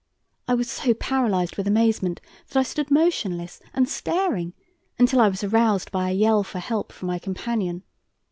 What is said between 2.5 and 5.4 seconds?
I stood motionless and staring until I